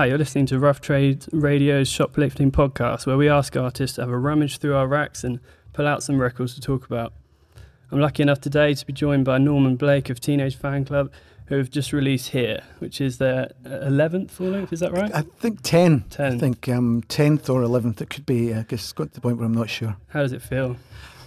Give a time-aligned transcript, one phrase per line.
[0.00, 4.08] Hi, you're listening to Rough Trade Radio's shoplifting podcast, where we ask artists to have
[4.08, 5.40] a rummage through our racks and
[5.74, 7.12] pull out some records to talk about.
[7.92, 11.10] I'm lucky enough today to be joined by Norman Blake of Teenage Fanclub,
[11.48, 15.14] who have just released Here, which is their uh, 11th full length, is that right?
[15.14, 16.04] I think 10.
[16.08, 16.32] 10.
[16.32, 18.00] I think um, 10th or 11th.
[18.00, 19.98] It could be, I guess, it's got to the point where I'm not sure.
[20.08, 20.78] How does it feel?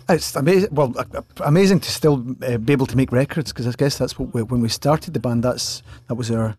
[0.09, 0.73] It's amazing.
[0.73, 3.99] Well, uh, uh, amazing to still uh, be able to make records because I guess
[3.99, 5.43] that's what we, when we started the band.
[5.43, 6.57] That's that was our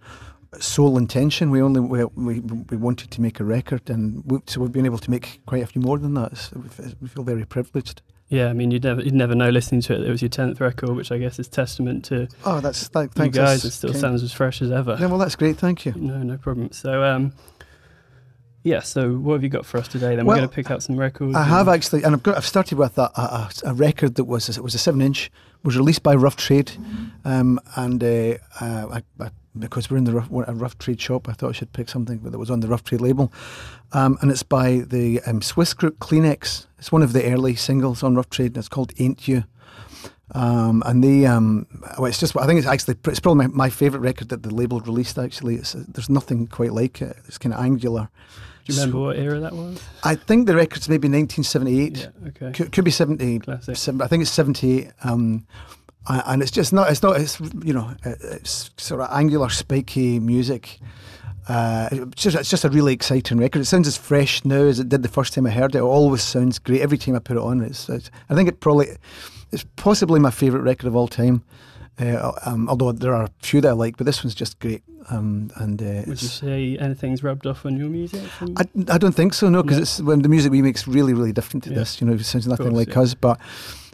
[0.60, 1.50] sole intention.
[1.50, 4.86] We only we we, we wanted to make a record, and we, so we've been
[4.86, 6.36] able to make quite a few more than that.
[6.36, 8.02] So we- we feel very privileged.
[8.28, 10.58] Yeah, I mean, you'd never, you'd never know listening to it it was your 10th
[10.58, 13.36] record, which I guess is testament to Oh, that's th- you thanks.
[13.36, 13.64] guys.
[13.64, 14.96] It still kind- sounds as fresh as ever.
[14.98, 15.56] Yeah, well, that's great.
[15.58, 15.92] Thank you.
[15.94, 16.72] No, no problem.
[16.72, 17.32] So, um,
[18.62, 18.80] yeah.
[18.80, 20.16] So, what have you got for us today?
[20.16, 21.36] Then we're Well, going to pick out some records.
[21.36, 22.36] I and- have actually, and I've got.
[22.38, 25.30] I've started with a, a, a record that was it was a seven inch,
[25.62, 26.72] was released by Rough Trade,
[27.26, 28.06] um, and uh,
[28.60, 31.50] uh, I, I, because we're in the rough, we're a Rough Trade shop, I thought
[31.50, 33.32] I should pick something that was on the Rough Trade label,
[33.92, 36.66] um, and it's by the um, Swiss group Kleenex.
[36.78, 39.44] It's one of the early singles on Rough Trade, and it's called "Ain't You."
[40.32, 41.66] Um, and the um,
[41.98, 44.52] well, it's just I think it's actually it's probably my, my favourite record that the
[44.52, 45.18] label released.
[45.18, 47.16] Actually, it's, there's nothing quite like it.
[47.26, 48.08] It's kind of angular.
[48.64, 49.82] Do you remember what era that was?
[50.04, 51.98] I think the record's maybe 1978.
[51.98, 52.28] Yeah.
[52.28, 52.52] Okay.
[52.52, 53.40] Could, could be 70.
[53.40, 53.76] Classic.
[53.76, 54.90] seven- I think it's 78.
[55.04, 55.46] Um,
[56.06, 56.90] and it's just not.
[56.90, 57.20] It's not.
[57.20, 57.94] It's you know.
[58.04, 60.78] It's sort of angular, spiky music.
[61.48, 63.60] Uh, it's just it's just a really exciting record.
[63.60, 65.78] It sounds as fresh now as it did the first time I heard it.
[65.78, 67.60] It always sounds great every time I put it on.
[67.62, 68.88] It's, it's I think it probably
[69.52, 71.42] it's possibly my favourite record of all time.
[72.00, 74.82] Uh, um, although there are a few that I like, but this one's just great.
[75.10, 78.22] Um, and uh, Would you say anything's rubbed off on your music?
[78.56, 79.82] I, I don't think so, no, because No.
[79.82, 81.76] it's when the music we make is really, really different to Yeah.
[81.76, 82.00] this.
[82.00, 83.00] You know, it sounds nothing course, like yeah.
[83.02, 83.14] us.
[83.14, 83.38] But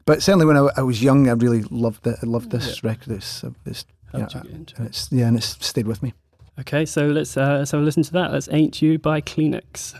[0.05, 2.17] but certainly when I, I was young, I really loved it.
[2.23, 3.13] I loved this record.
[3.13, 3.85] It's, uh, it's
[4.15, 4.85] yeah, and it.
[4.87, 6.15] it's yeah, and it's stayed with me.
[6.59, 8.33] Okay, so let's uh, a listen to that.
[8.33, 9.95] That's "Ain't You" by Kleenex.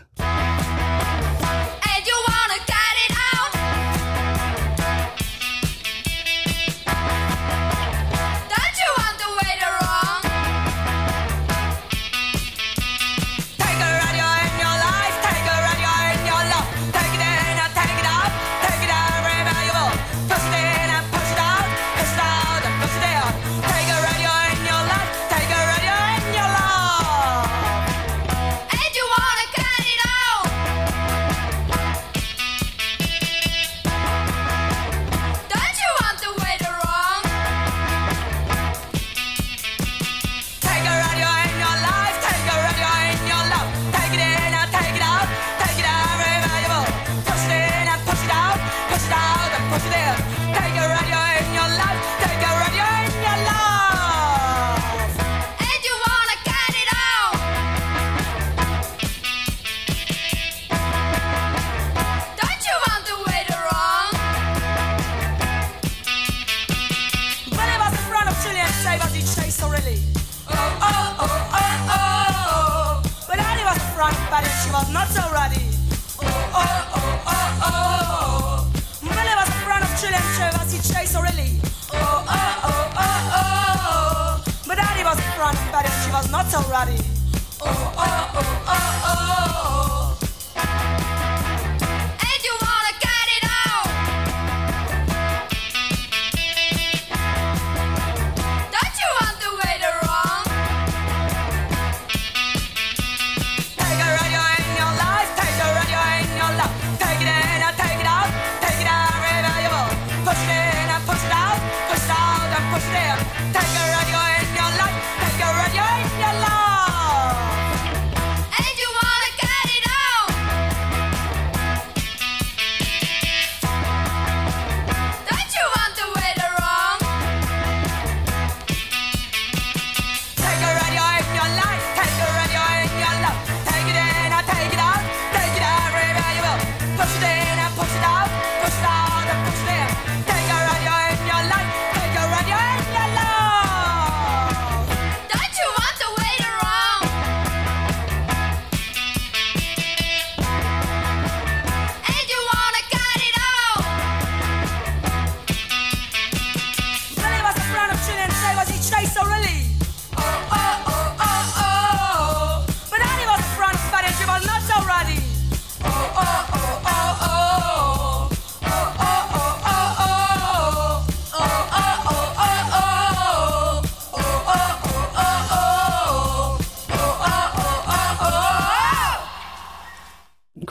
[137.03, 137.40] Valuable.
[137.40, 137.40] Push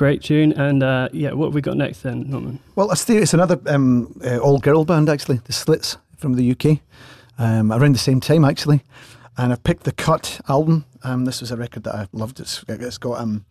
[0.01, 0.51] great tune.
[0.55, 2.59] And uh, yeah, what have we got next then, Norman?
[2.75, 6.79] Well, it's, another um, uh, all-girl band actually, the Slits from the UK,
[7.39, 8.83] um, around the same time actually,
[9.37, 10.87] and I picked the Cut album.
[11.03, 12.41] Um, this was a record that I loved.
[12.41, 13.45] It's, it's got um,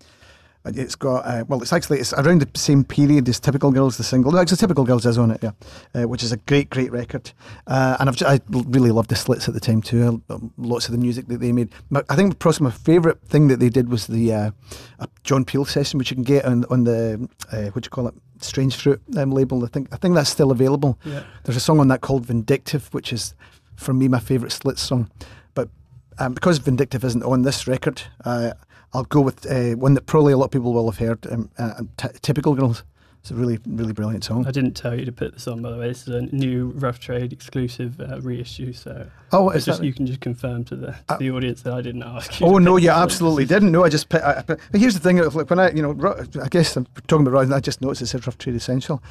[0.65, 4.03] it's got uh, well, it's actually it's around the same period as Typical Girls, the
[4.03, 4.31] single.
[4.31, 5.51] No, actually, Typical Girls is on it, yeah,
[5.95, 7.31] uh, which is a great, great record.
[7.65, 10.21] Uh, and I've ju- I really loved the Slits at the time too.
[10.29, 11.69] Uh, lots of the music that they made.
[11.89, 14.51] But I think probably my favourite thing that they did was the uh,
[15.00, 17.91] a John Peel session, which you can get on on the uh, what do you
[17.91, 19.63] call it, Strange Fruit um, label.
[19.63, 21.00] I think I think that's still available.
[21.06, 21.23] Yeah.
[21.44, 23.33] There's a song on that called Vindictive, which is
[23.75, 25.09] for me my favourite Slits song.
[25.53, 25.69] But
[26.17, 28.51] um, because Vindictive isn't on this record, uh,
[28.94, 31.25] I'll go with uh, one that probably a lot of people will have heard.
[31.31, 32.83] Um, uh, t- Typical Girls.
[33.21, 34.47] It's a really, really brilliant song.
[34.47, 35.89] I didn't tell you to put this on, by the way.
[35.89, 39.86] This is a new Rough Trade exclusive uh, reissue, so Oh, it's is just, that?
[39.86, 42.47] you can just confirm to the, to Uh, the audience that I didn't ask you.
[42.47, 43.74] Oh no, you absolutely didn't.
[43.74, 44.07] No, I just.
[44.07, 47.27] Put, I, but here's the thing: like when I, you know, I guess I'm talking
[47.27, 49.03] about rock, I just noticed it said rough trade essential.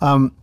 [0.00, 0.34] Um,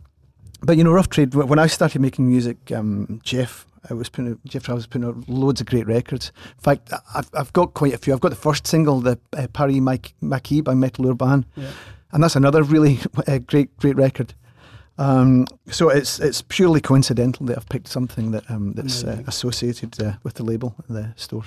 [0.62, 1.36] but you know, rough trade.
[1.36, 5.08] When I started making music, um, Geoff, I was putting, out- Geoff, I was putting
[5.08, 6.32] out loads of great records.
[6.58, 8.14] In fact, I've, I've got quite a few.
[8.14, 11.70] I've got the first single, the uh, Paris Mike Maquis by Metal Urbain, Yeah.
[12.12, 14.34] and that's another really uh, great, great record.
[14.98, 20.02] Um, so it's it's purely coincidental that I've picked something that um, that's uh, associated
[20.02, 21.44] uh, with the label, the store.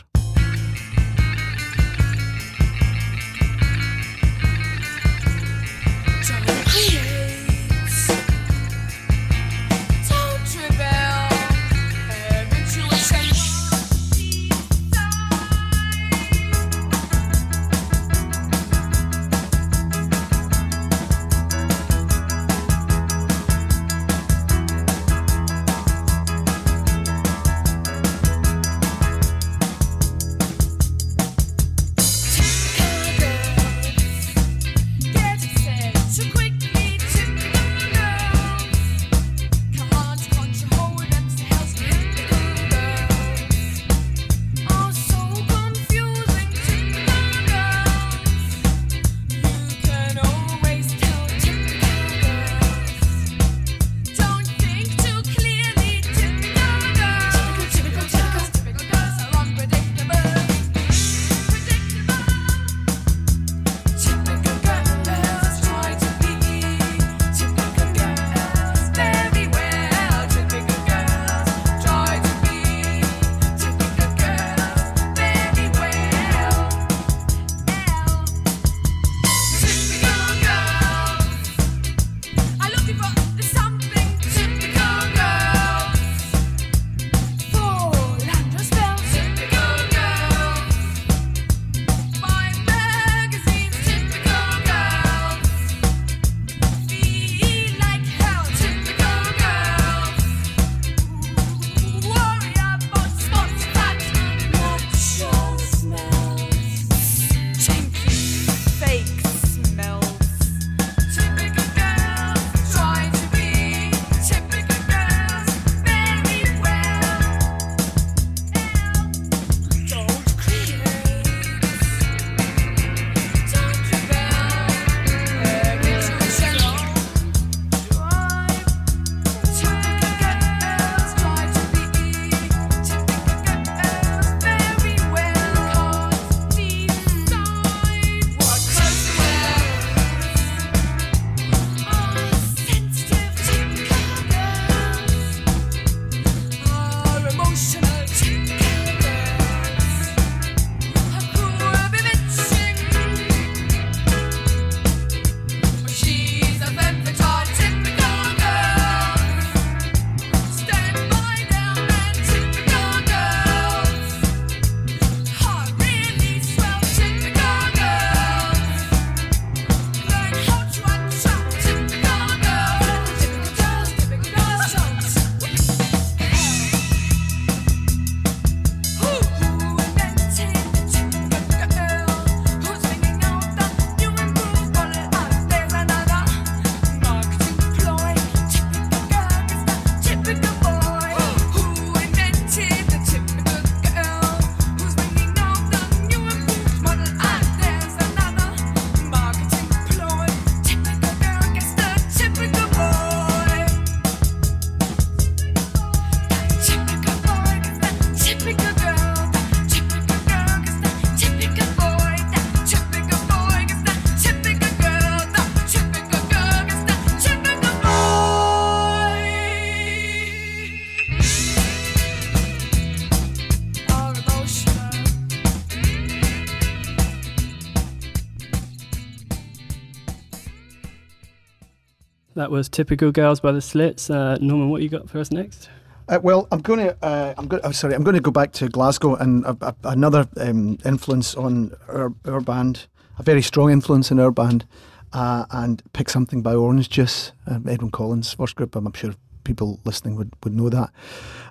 [232.43, 234.11] That was Typical Girls by the Slits.
[234.11, 235.71] Uh, Norman, what you got for us next?
[236.09, 236.97] Uh, well, I'm going to.
[237.01, 237.63] Uh, I'm going.
[237.63, 237.95] Oh, sorry.
[237.95, 242.13] I'm going to go back to Glasgow and uh, uh, another um, influence on our,
[242.27, 244.67] our band, a very strong influence in our band,
[245.13, 248.75] uh, and pick something by Orange Juice, um, Edwyn Collins' first group.
[248.75, 250.91] I'm sure people listening would, would know that.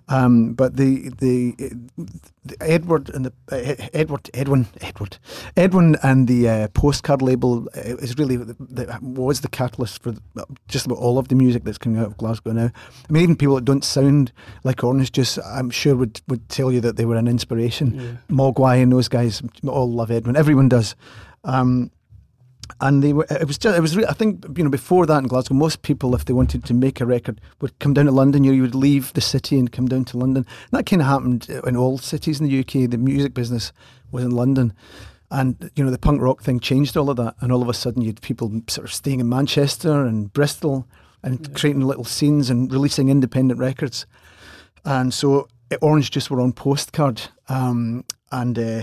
[0.08, 1.56] Um, but the, the
[2.44, 5.18] the Edward and the uh, Edward Edwyn Edward
[5.56, 10.14] Edwyn and the uh, postcard label uh, is really the, the, was the catalyst for
[10.68, 12.72] just about all of the music that's coming out of Glasgow now.
[13.10, 14.34] I mean, even people that don't sound
[14.64, 17.96] like Orange Juice, I'm sure would would tell you that they were an inspiration.
[17.96, 18.36] Yeah.
[18.36, 20.36] Mogwai and those guys all love Edwyn.
[20.36, 20.96] Everyone does.
[21.44, 21.92] Um,
[22.80, 25.18] and they were, it was just, it was, re- I think, you know, before that
[25.18, 28.12] in Glasgow, most people, if they wanted to make a record, would come down to
[28.12, 28.44] London.
[28.44, 30.46] You, you would leave the city and come down to London.
[30.48, 32.90] And that kind of happened in all cities in the UK.
[32.90, 33.72] The music business
[34.12, 34.74] was in London.
[35.30, 37.36] And, you know, the punk rock thing changed all of that.
[37.40, 40.88] And all of a sudden, you had people sort of staying in Manchester and Bristol
[41.24, 44.06] and creating little scenes and releasing independent records.
[44.84, 47.22] And so uh, Orange Juice were on postcard.
[47.48, 48.82] Um, and, uh,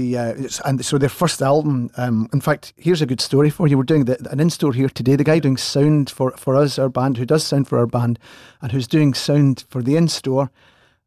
[0.00, 1.90] the uh, and so their first album.
[1.96, 3.76] Um, in fact, here's a good story for you.
[3.78, 5.16] We're doing the, an in store here today.
[5.16, 8.18] The guy doing sound for for us, our band, who does sound for our band,
[8.60, 10.50] and who's doing sound for the in store.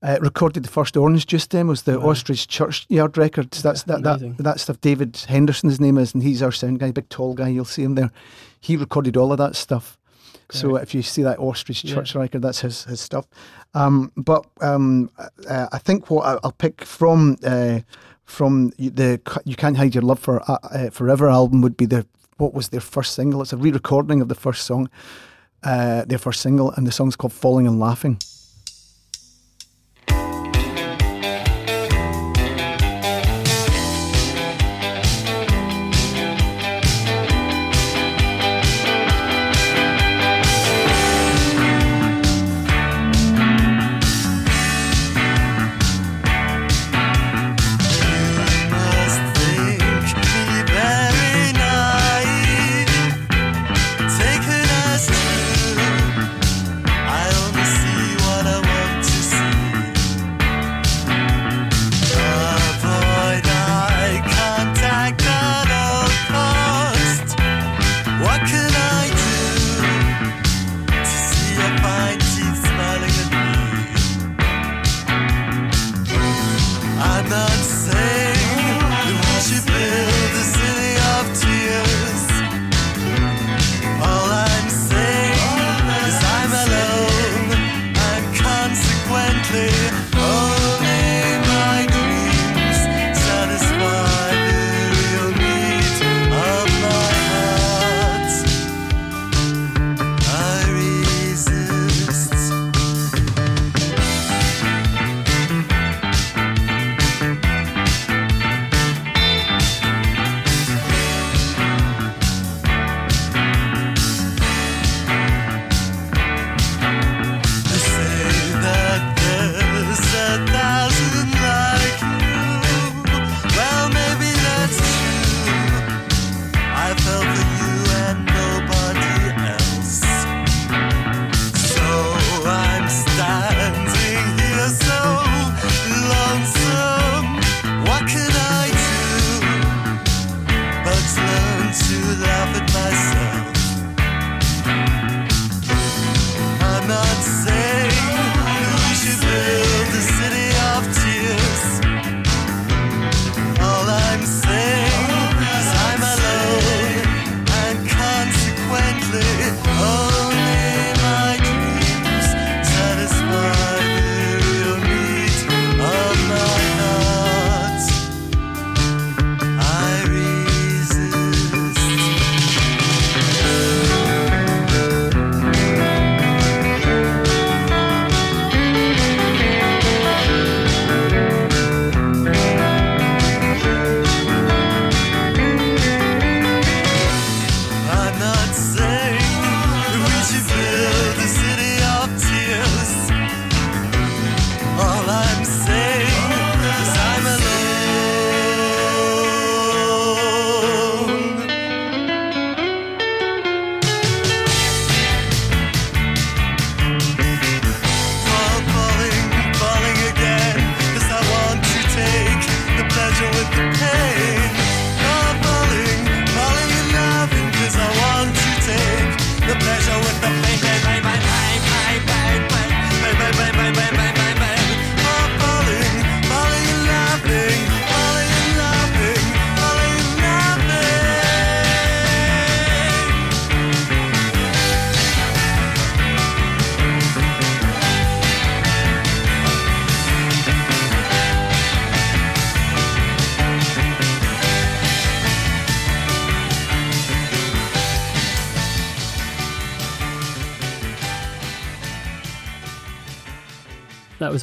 [0.02, 3.64] Uh, recorded the first Orange Juice demos, the Ostrich Churchyard records.
[3.64, 4.36] That's that, that amazing.
[4.40, 4.82] that stuff.
[4.82, 7.48] David Henderson's name is, and he's our sound guy, big tall guy.
[7.48, 8.12] You'll see him there.
[8.60, 9.98] He recorded all of that stuff.
[10.52, 12.04] So if you see that Ostrich Yeah.
[12.16, 13.26] Record, that's his his stuff.
[13.74, 15.10] Um, but um,
[15.50, 17.80] uh, I think what I- I'll pick from uh,
[18.26, 22.06] from the "You Can't Hide Your Love for uh, uh, Forever" album would be the
[22.38, 23.42] what was their first single.
[23.42, 24.90] It's a re-recording of the first song,
[25.64, 28.18] uh, their first single, and the song's called "Falling and Laughing."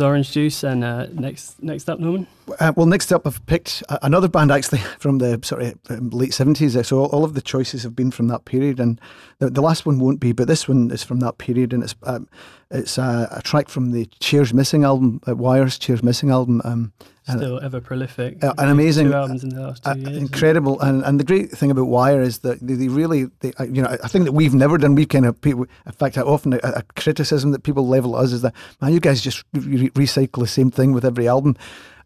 [0.00, 2.26] Was Orange Juice, and uh, next next up, Norman.
[2.58, 6.32] Uh, well, next up, I've picked another band actually from the sort of um, late
[6.32, 6.76] seventies.
[6.86, 9.00] So all, all of the choices have been from that period, and
[9.38, 11.94] the, the last one won't be, but this one is from that period, and it's
[12.04, 12.28] um,
[12.70, 16.60] it's uh, a track from the Chairs Missing album, uh, Wires Chairs Missing album.
[16.64, 16.92] Um,
[17.26, 18.42] and Still ever prolific.
[18.42, 20.16] Uh, an amazing- two albums in the last two uh, years.
[20.16, 23.64] incredible, and and the great thing about Wire is that they, they really, they, uh,
[23.64, 24.94] you know, I think that we've never done.
[24.94, 28.24] We've kind of, people, in fact, I often a, a criticism that people level at
[28.24, 31.56] us is that man, you guys just re- recycle the same thing with every album.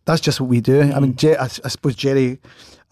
[0.07, 0.81] That's just what we do.
[0.83, 1.01] I Mm.
[1.03, 2.39] mean, Je- I, I suppose Jerry,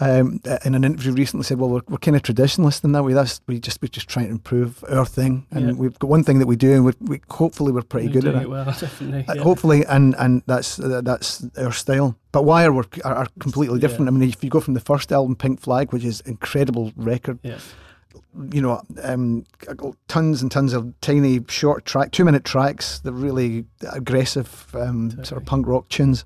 [0.01, 3.13] um, in an interview recently, said, "Well, we're, we're kind of traditionalist in that way.
[3.13, 5.73] That's we just we just trying to improve our thing, and Yeah.
[5.75, 8.35] we've got one thing that we do, and we, we hopefully we're pretty You're good
[8.35, 8.51] at it.
[8.51, 9.27] well, definitely.
[9.29, 9.43] Uh, yeah.
[9.43, 12.17] Hopefully, and and that's uh, that's our style.
[12.33, 13.89] But Wire were, are, are completely Yeah.
[13.89, 14.09] different.
[14.09, 17.39] I mean, if you go from the first album, Pink Flag, which is incredible record,
[17.43, 17.59] Yeah.
[18.51, 19.45] you know, um,
[20.09, 25.41] tons and tons of tiny short track, two minute tracks, the really aggressive um, sort
[25.41, 26.25] of punk rock tunes.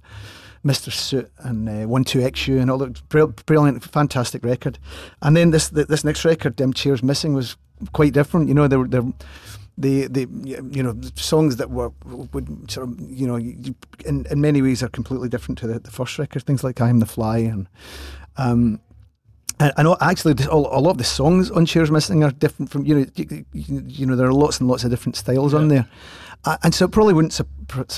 [0.65, 0.93] Mr.
[0.93, 4.79] Suit and uh, One Two XU and all that brilliant, fantastic record.
[5.23, 7.57] And then this th- this next record, Them Chairs Missing, was
[7.93, 8.49] quite different.
[8.49, 9.13] You know, they were they're,
[9.79, 10.27] the the
[10.71, 14.89] you know songs that were would sort of you know in in many ways are
[14.89, 16.43] completely different to the, the first record.
[16.45, 17.69] Things like I'm the Fly and
[18.39, 18.81] um,
[19.59, 22.71] and I know actually this- a lot of the songs on Chairs Missing are different
[22.71, 23.45] from you know you,
[23.87, 25.87] you, know there are lots and lots of different styles on there,
[26.63, 27.39] and so it probably wouldn't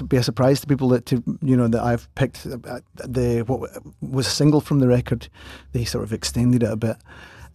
[0.09, 3.71] be a surprise to people that to you know that I've picked uh, the what
[4.01, 5.29] was a single from the record.
[5.73, 6.97] They sort of extended it a bit.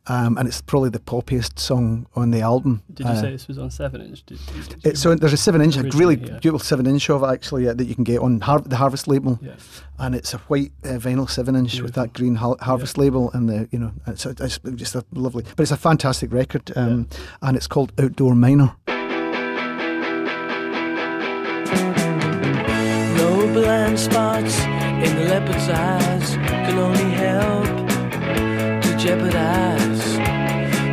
[0.06, 2.84] Um, and it's probably the poppiest song on the album.
[2.93, 4.25] Did you Uh, say this was on seven inch?
[4.25, 6.39] Did, did it, so there's a seven inch, a really yeah.
[6.39, 9.08] beautiful seven inch of it actually uh, that you can get on Har- the Harvest
[9.08, 9.53] label, yeah.
[9.99, 13.47] and it's a white uh, vinyl seven inch with that green har- Harvest label, and
[13.47, 17.08] the you know it's, it's just a lovely, but it's a fantastic record, um,
[17.41, 18.75] and it's called Outdoor Miner.
[23.93, 24.60] Blind spots
[25.08, 27.65] in the leopard's eyes can only help
[28.82, 30.03] to jeopardize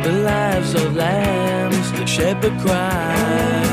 [0.03, 3.71] the lives of lambs the shepherd cries.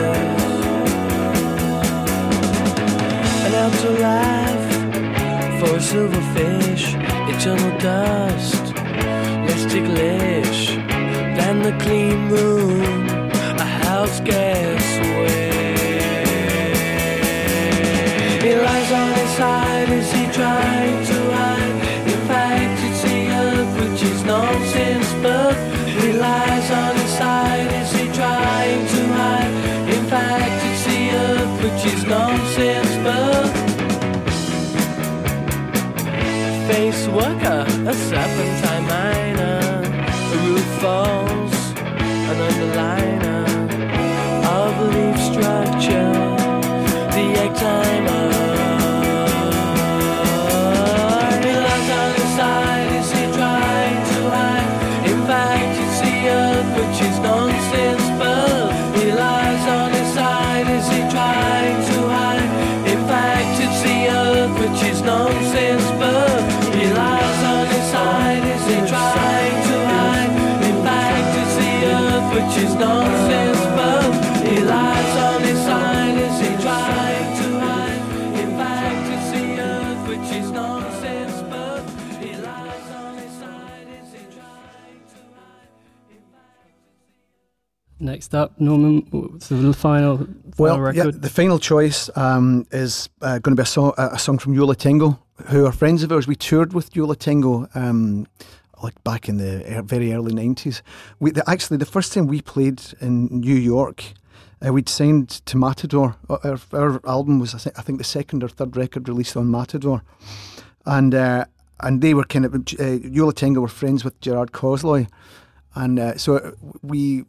[3.47, 4.73] An outdoor life
[5.61, 6.95] for a silverfish,
[7.35, 8.75] eternal dust,
[9.47, 10.77] less ticklish
[11.38, 15.58] than the clean room, a house guest way.
[18.49, 22.09] He lies on his side as he trying to hide.
[22.13, 25.55] In fact, it's the earth which is nonsense, but
[25.87, 29.53] he lies on his side as he trying to hide.
[29.97, 33.51] In fact, it's the earth which is nonsense, but
[36.73, 39.61] face worker, a serpentine miner,
[40.33, 41.55] a roof falls,
[42.31, 43.45] an underliner
[44.57, 46.13] of leaf structure,
[47.13, 48.28] the egg timer.
[88.01, 91.21] Next up, Norman, what's the final, final Well, yeah, record?
[91.21, 94.55] the final choice um, is uh, going to be a song, a a song from
[94.55, 96.29] Yo La Tengo, who are friends of ours.
[96.29, 98.29] We toured with Yo La Tengo um,
[98.83, 100.83] like back in the very early nineties.
[101.21, 104.05] We the, actually the first time we played in New York,
[104.64, 106.17] uh, we'd signed to Matador.
[106.29, 109.51] Our, our, album was I thi- I think the second or third record released on
[109.51, 110.03] Matador,
[110.87, 111.45] and uh,
[111.81, 115.09] and they were kind of uh, Yo La Tengo were friends with Gerard Cosloy.
[115.75, 116.51] And uh, so uh,
[116.83, 117.25] we,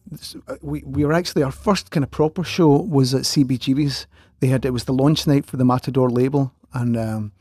[0.62, 4.08] we we were actually our first kind of proper show was at CBGB's.
[4.40, 7.32] They had it was the launch night for the Matador label, and um,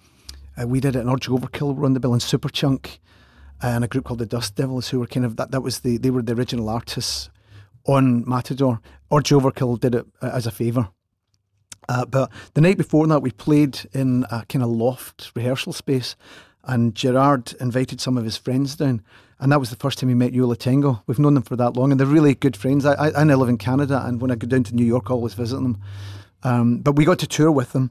[0.61, 1.01] uh, we did it.
[1.01, 2.99] And Urge Overkill were on the bill, and Superchunk,
[3.61, 5.51] and a group called the Dust Devils, who were kind of that.
[5.51, 7.31] That was the they were the original artists
[7.85, 8.81] on Matador.
[9.13, 10.89] Urge Overkill did it uh, as a favour.
[11.89, 16.17] Uh, but the night before that, we played in a kind of loft rehearsal space,
[16.65, 19.03] and Gerard invited some of his friends down,
[19.41, 21.03] and that was the first time we met Yo La Tengo.
[21.07, 22.85] We've known them for that long, and they're really good friends.
[22.85, 25.07] I, I, I now live in Canada, and when I go down to New York,
[25.09, 25.81] I always visit them.
[26.43, 27.91] Um, but we got to tour with them.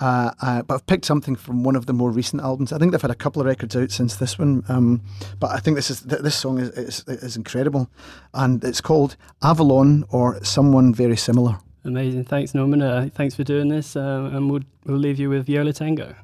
[0.00, 2.72] Uh, uh, but I've picked something from one of the more recent albums.
[2.72, 5.02] I think they've had a couple of records out since this one, um,
[5.38, 7.90] but I think this is this song is, is, is incredible,
[8.32, 11.58] and it's called Avalon or someone very similar.
[11.84, 12.82] Amazing, thanks Norman.
[12.82, 16.14] Uh, thanks for doing this, uh, and we'll we'll leave you with Yo La Tengo.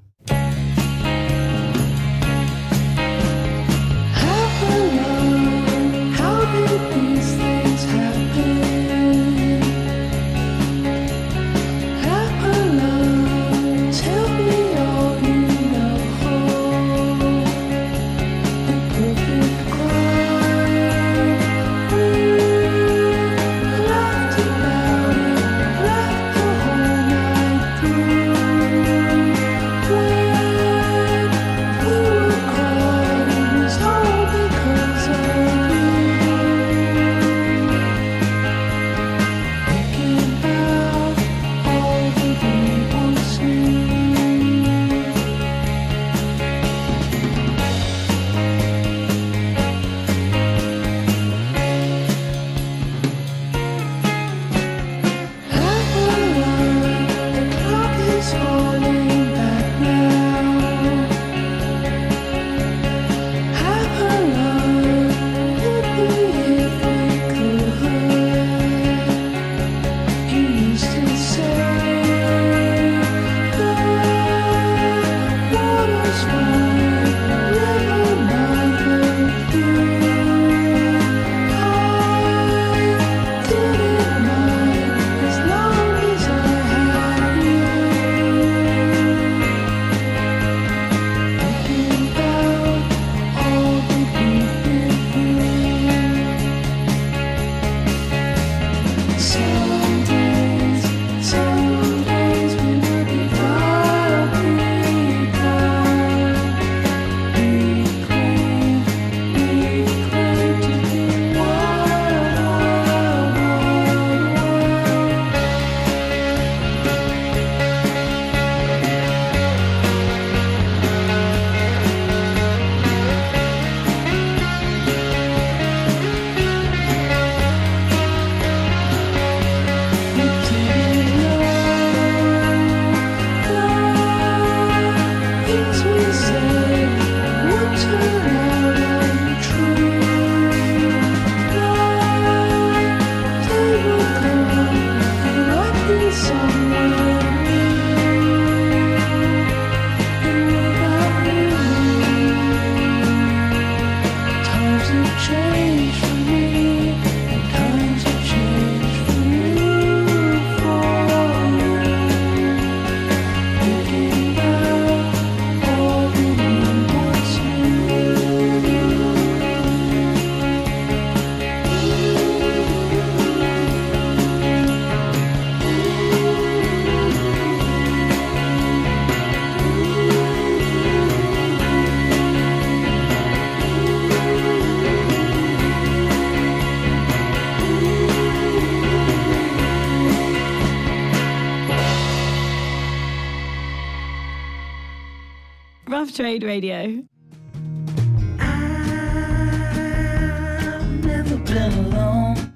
[196.16, 197.04] Trade Radio.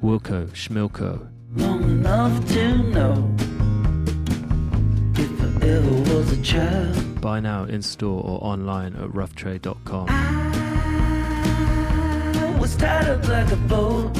[0.03, 1.29] Wilco Schmilco.
[1.57, 3.35] Long enough to know
[5.15, 7.21] if I ever was a child.
[7.21, 10.07] Buy now in store or online at roughtrade.com.
[10.09, 10.57] I
[12.59, 14.17] was tied up like a boat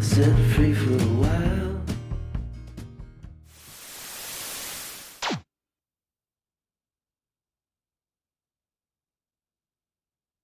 [0.00, 1.57] set free for a while.